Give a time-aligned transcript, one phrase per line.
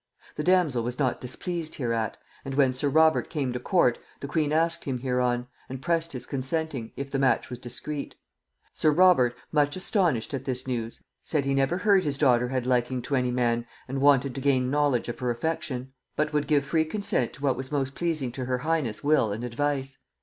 [0.35, 4.51] The damsel was not displeased hereat; and when sir Robert came to court, the queen
[4.51, 8.15] asked him hereon, and pressed his consenting, if the match was discreet.
[8.73, 13.03] Sir Robert, much astonied at this news, said he never heard his daughter had liking
[13.03, 16.83] to any man, and wanted to gain knowledge of her affection; but would give free
[16.83, 19.99] consent to what was most pleasing to her highness will and advice.